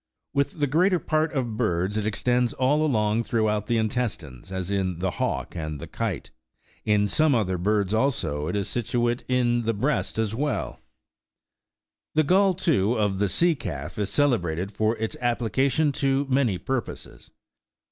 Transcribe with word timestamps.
With 0.33 0.53
the 0.59 0.65
greater 0.65 0.97
part 0.97 1.31
of 1.33 1.57
birds, 1.57 1.95
it 1.95 2.07
extends 2.07 2.53
all 2.53 2.83
along 2.83 3.21
throughout 3.23 3.67
the 3.67 3.77
intestines, 3.77 4.51
as 4.51 4.71
in 4.71 4.97
the 4.97 5.11
hawk 5.11 5.55
and 5.55 5.79
the 5.79 5.85
kite. 5.85 6.31
In 6.83 7.07
some 7.07 7.35
other 7.35 7.59
birds, 7.59 7.93
also, 7.93 8.47
it 8.47 8.55
is 8.55 8.67
situate 8.67 9.23
in 9.27 9.61
the 9.61 9.75
breast 9.75 10.17
as 10.17 10.33
well: 10.33 10.79
the 12.15 12.23
gall, 12.23 12.55
too, 12.55 12.95
of 12.95 13.19
the 13.19 13.29
sea 13.29 13.53
calf 13.53 13.99
is 13.99 14.09
celebrated 14.09 14.71
for 14.71 14.97
its 14.97 15.15
application 15.21 15.91
to 15.91 16.25
many 16.27 16.57
purposes. 16.57 17.29